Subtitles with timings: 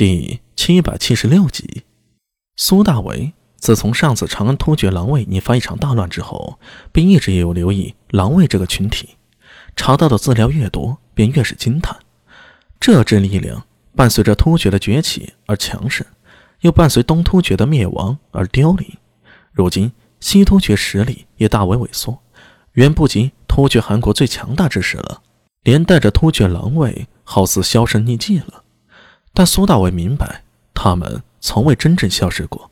[0.00, 1.82] 第七百七十六集，
[2.56, 6.58] 苏大为自从上次长安突厥狼卫引发一场大乱之后，
[6.90, 9.10] 便一直也有留意狼卫这个群体。
[9.76, 11.94] 查到的资料越多，便越是惊叹。
[12.80, 16.06] 这支力量伴随着突厥的崛起而强盛，
[16.60, 18.96] 又伴随东突厥的灭亡而凋零。
[19.52, 22.18] 如今西突厥实力也大为萎缩，
[22.72, 25.20] 远不及突厥汗国最强大之时了。
[25.62, 28.64] 连带着突厥狼卫，好似销声匿迹了。
[29.32, 30.42] 但苏大伟明白，
[30.74, 32.70] 他们从未真正消失过。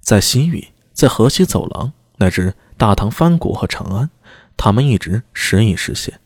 [0.00, 4.10] 在西域，在河西走廊，乃至大唐藩国和长安，
[4.56, 6.20] 他们一直时隐时现。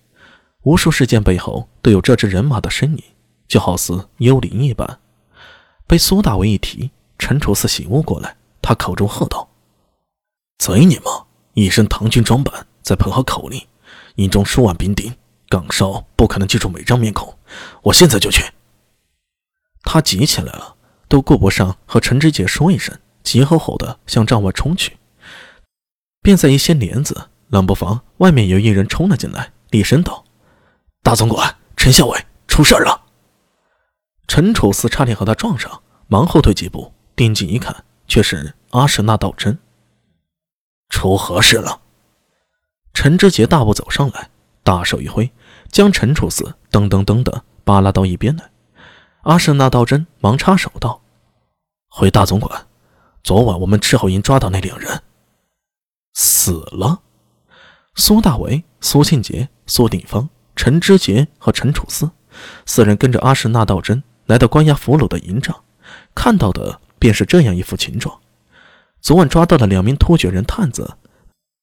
[0.63, 3.03] 无数事件背后都有这支人马的身影，
[3.49, 4.99] 就好似幽灵一般。
[5.87, 9.49] 被苏大伟一提，陈楚四醒悟过来，他口中喝道
[10.59, 11.25] ：“贼你妈！
[11.55, 13.61] 一身唐军装扮，在配合口令，
[14.17, 15.13] 营中数万兵丁，
[15.49, 17.35] 岗哨不可能记住每张面孔。
[17.83, 18.45] 我现在就去。”
[19.83, 20.77] 他急起来了，
[21.09, 24.99] 都顾不上和陈知节说一声，急吼吼的向帐外冲去。
[26.23, 30.25] 便在一掀帘子，冷不防外面有一人冲了进来，厉声道
[31.03, 33.07] ：“大总管，陈校尉出事了！”
[34.29, 39.59] 陈楚思差点和他撞上，忙后退几步，定睛一看，却是阿什那道真。
[40.91, 41.81] 出何事了？
[42.93, 44.29] 陈知节大步走上来，
[44.63, 45.33] 大手一挥，
[45.69, 48.50] 将陈楚思噔噔噔的扒拉到一边来。
[49.23, 51.03] 阿什纳道真忙插手道
[51.89, 52.67] ：“回大总管，
[53.23, 55.03] 昨晚我们斥候营抓到那两人，
[56.15, 57.03] 死了。
[57.97, 62.11] 苏大为、苏庆杰、苏定方、陈知杰和陈楚思
[62.65, 65.65] 四人跟着阿什纳道真来到关押俘虏的营帐，
[66.15, 68.19] 看到的便是这样一副情状：
[69.03, 70.97] 昨晚抓到的两名突厥人探子，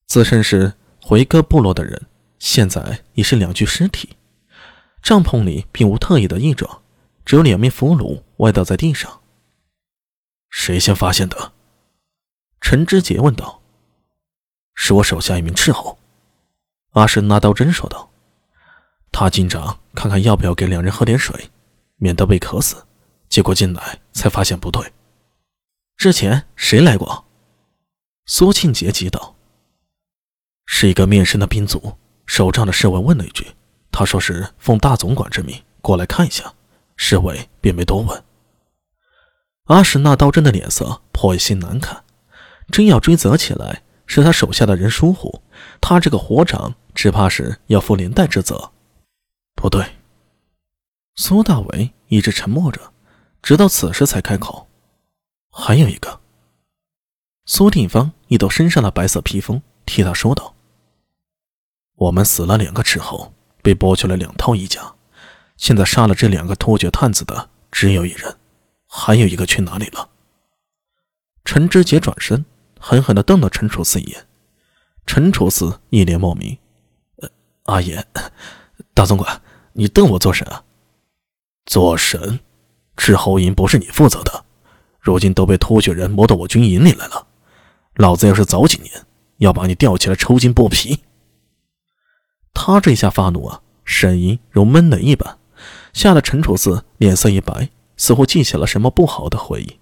[0.05, 2.05] 自称是回纥部落的人，
[2.37, 4.09] 现在已是两具尸体。
[5.01, 6.81] 帐篷里并无特异的异状。”
[7.27, 9.19] 只有两名俘虏歪倒在地上。
[10.49, 11.51] 谁先发现的？
[12.61, 13.61] 陈知节问道。
[14.75, 15.99] 是我手下一名斥候。
[16.91, 18.09] 阿什拿刀针说道。
[19.11, 21.49] 他进帐看看要不要给两人喝点水，
[21.97, 22.85] 免得被渴死。
[23.27, 24.93] 结果进来才发现不对。
[25.97, 27.25] 之前谁来过？
[28.25, 29.35] 苏庆杰急道。
[30.65, 31.97] 是一个面生的兵卒。
[32.25, 33.45] 守帐的侍卫问了一句，
[33.91, 36.53] 他说是奉大总管之命过来看一下。
[36.97, 38.23] 侍卫便没多问。
[39.65, 42.03] 阿史那刀真的脸色颇心难看，
[42.69, 45.41] 真要追责起来，是他手下的人疏忽，
[45.79, 48.71] 他这个活长只怕是要负连带之责。
[49.55, 49.85] 不对，
[51.15, 52.93] 苏大伟一直沉默着，
[53.41, 54.67] 直到此时才开口
[55.51, 56.19] ：“还有一个。”
[57.45, 60.55] 苏定方一抖身上的白色披风，替他说道
[61.95, 64.93] ：“我们死了两个斥候，被剥去了两套衣甲。”
[65.57, 68.37] 现在杀了这两个突厥探子的只有一人，
[68.87, 70.09] 还有一个去哪里了？
[71.43, 72.45] 陈知节转身，
[72.79, 74.27] 狠狠地瞪了陈楚四一眼。
[75.05, 76.57] 陈楚四一脸莫名
[77.21, 77.29] ：“呃，
[77.63, 78.05] 阿言，
[78.93, 79.41] 大总管，
[79.73, 80.63] 你瞪我做甚啊？
[81.65, 82.39] 做神？
[82.95, 84.45] 斥候营不是你负责的，
[84.99, 87.27] 如今都被突厥人摸到我军营里来了。
[87.95, 89.05] 老子要是早几年，
[89.37, 91.03] 要把你吊起来抽筋剥皮。”
[92.53, 95.37] 他这下发怒啊，声音如闷雷一般。
[95.97, 99.79] 吓得陈楚四脸色一白，似乎记起了什么不好的回忆。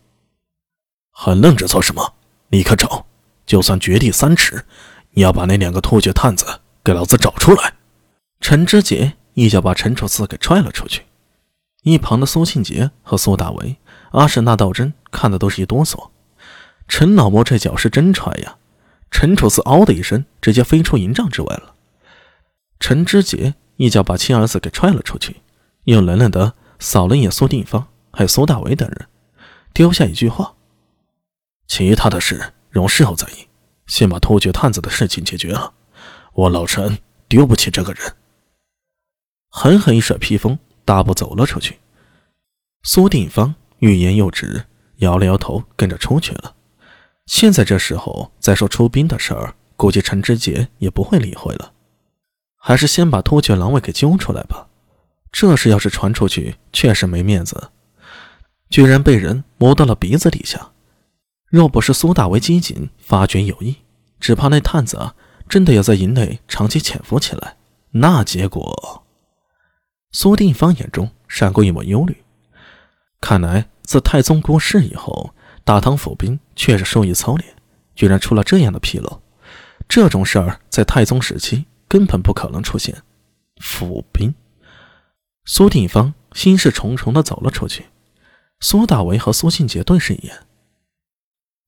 [1.12, 2.14] 还愣着做什么？
[2.48, 3.06] 立刻找！
[3.46, 4.64] 就算掘地三尺，
[5.12, 7.74] 你要把那两个突厥探子给老子找出来！
[8.40, 11.04] 陈知节一脚把陈楚四给踹了出去。
[11.84, 13.76] 一旁的苏庆杰和苏大为、
[14.12, 16.12] 阿什纳道真看的都是一哆嗦。
[16.88, 18.56] 陈老魔这脚是真踹呀！
[19.12, 21.76] 陈楚四嗷的一声，直接飞出营帐之外了。
[22.80, 25.36] 陈知节一脚把亲儿子给踹了出去。
[25.86, 29.08] 又冷冷的扫了一眼苏定方，还有苏大伟等人，
[29.74, 30.56] 丢下一句话
[31.68, 33.48] ：“其他的事容事后再议，
[33.88, 35.74] 先把突厥探子的事情解决了。
[36.34, 38.16] 我老陈丢不起这个人。”
[39.50, 41.80] 狠狠一甩披风，大步走了出去。
[42.84, 44.66] 苏定方欲言又止，
[44.98, 46.56] 摇了摇头，跟着出去了。
[47.26, 51.74] 现在这时候再说出兵的事儿，估计陈知节也不会理会了。
[52.58, 54.65] 还是先把突厥狼卫给揪出来吧。
[55.38, 57.72] 这事要是传出去，确实没面子。
[58.70, 60.72] 居然被人摸到了鼻子底下，
[61.48, 63.76] 若不是苏大为机警发觉有异，
[64.18, 65.14] 只怕那探子啊，
[65.50, 67.58] 真的要在营内长期潜伏起来，
[67.92, 69.04] 那结果……
[70.14, 72.16] 苏定方眼中闪过一抹忧虑。
[73.20, 75.36] 看来自太宗过世以后，
[75.66, 77.54] 大唐府兵确实受益操练，
[77.94, 79.22] 居然出了这样的纰漏。
[79.90, 82.96] 这种事儿在太宗时期根本不可能出现，
[83.60, 84.34] 府兵。
[85.46, 87.86] 苏定方心事重重地走了出去。
[88.60, 90.46] 苏大为和苏庆杰对视一眼。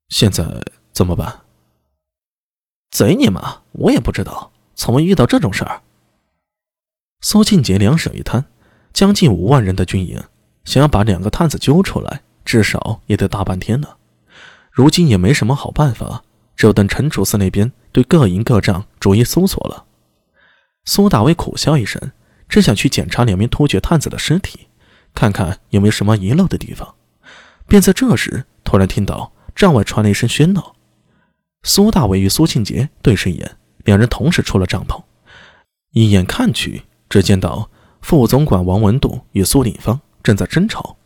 [0.09, 1.41] 现在怎么办？
[2.89, 3.61] 贼你妈！
[3.73, 5.83] 我也不知道，从未遇到这种事儿。
[7.21, 8.45] 苏庆杰两手一摊，
[8.93, 10.23] 将近五万人的军营，
[10.63, 13.97] 想要把两个探子揪出来，至少也得大半天呢。
[14.71, 16.23] 如今也没什么好办法，
[16.55, 19.85] 只有等陈主司那边对各营各帐逐一搜索了。
[20.85, 22.11] 苏大伟苦笑一声，
[22.47, 24.67] 只想去检查两名突厥探子的尸体，
[25.13, 26.95] 看看有没有什么遗漏的地方。
[27.67, 30.75] 便在这时，突然听到帐外传来一声喧闹。
[31.63, 35.03] 苏大伟与苏庆杰对视一眼，两人同时出了帐篷，
[35.91, 36.83] 一眼看去。
[37.09, 37.69] 只见到
[38.01, 40.97] 副总管王文度与苏鼎芳正在争吵，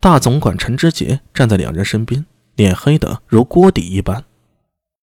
[0.00, 4.24] 大总管陈之杰站在两人身边，脸黑得如锅底一般。